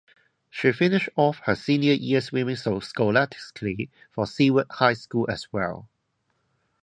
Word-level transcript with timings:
She 0.49 0.71
finished 0.71 1.09
off 1.15 1.41
her 1.45 1.53
senior 1.53 1.93
year 1.93 2.21
swimming 2.21 2.55
scholastically 2.55 3.91
for 4.09 4.25
Seward 4.25 4.65
High 4.71 4.95
School 4.95 5.29
as 5.29 5.53
well. 5.53 5.89